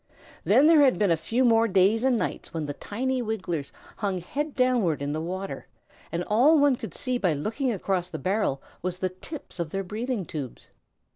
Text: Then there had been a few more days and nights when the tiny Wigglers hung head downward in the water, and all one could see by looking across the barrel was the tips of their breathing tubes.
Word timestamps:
Then 0.43 0.65
there 0.65 0.81
had 0.81 0.97
been 0.97 1.11
a 1.11 1.15
few 1.15 1.45
more 1.45 1.67
days 1.67 2.03
and 2.03 2.17
nights 2.17 2.51
when 2.55 2.65
the 2.65 2.73
tiny 2.73 3.21
Wigglers 3.21 3.71
hung 3.97 4.19
head 4.19 4.55
downward 4.55 4.99
in 4.99 5.11
the 5.11 5.21
water, 5.21 5.67
and 6.11 6.23
all 6.23 6.57
one 6.57 6.75
could 6.75 6.95
see 6.95 7.19
by 7.19 7.33
looking 7.33 7.71
across 7.71 8.09
the 8.09 8.17
barrel 8.17 8.63
was 8.81 8.97
the 8.97 9.09
tips 9.09 9.59
of 9.59 9.69
their 9.69 9.83
breathing 9.83 10.25
tubes. 10.25 10.69